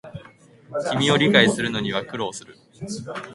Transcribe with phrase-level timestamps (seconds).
[0.89, 2.57] 君を理解するのには苦労する